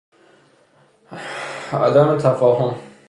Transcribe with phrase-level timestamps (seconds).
[1.73, 2.75] عدم تفاهم